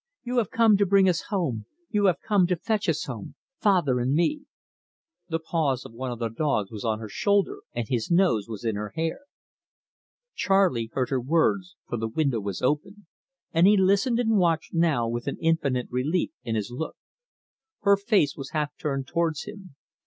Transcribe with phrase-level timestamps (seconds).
[0.23, 3.99] You have come to bring us home; you have come to fetch us home father
[3.99, 4.45] and me."
[5.29, 8.65] The paws of one of the dogs was on her shoulder, and his nose was
[8.65, 9.19] in her hair.
[10.33, 13.05] Charley heard her words, for the window was open,
[13.53, 16.97] and he listened and watched now with an infinite relief in his look.
[17.81, 19.75] Her face was half turned towards him.